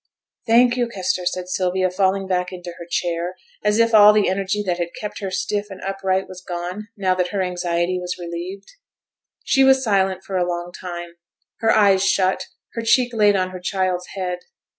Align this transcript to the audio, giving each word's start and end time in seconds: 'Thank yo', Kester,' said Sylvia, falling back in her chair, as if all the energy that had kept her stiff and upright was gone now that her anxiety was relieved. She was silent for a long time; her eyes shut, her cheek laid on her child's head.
'Thank 0.47 0.75
yo', 0.75 0.87
Kester,' 0.87 1.27
said 1.27 1.47
Sylvia, 1.47 1.91
falling 1.91 2.25
back 2.25 2.51
in 2.51 2.63
her 2.65 2.87
chair, 2.89 3.35
as 3.63 3.77
if 3.77 3.93
all 3.93 4.13
the 4.13 4.27
energy 4.27 4.63
that 4.63 4.79
had 4.79 4.87
kept 4.99 5.19
her 5.19 5.29
stiff 5.29 5.67
and 5.69 5.79
upright 5.83 6.27
was 6.27 6.41
gone 6.43 6.87
now 6.97 7.13
that 7.13 7.27
her 7.27 7.43
anxiety 7.43 7.99
was 7.99 8.17
relieved. 8.17 8.71
She 9.43 9.63
was 9.63 9.83
silent 9.83 10.23
for 10.23 10.37
a 10.37 10.49
long 10.49 10.71
time; 10.71 11.17
her 11.59 11.69
eyes 11.69 12.03
shut, 12.03 12.47
her 12.73 12.81
cheek 12.81 13.13
laid 13.13 13.35
on 13.35 13.51
her 13.51 13.59
child's 13.59 14.07
head. 14.15 14.39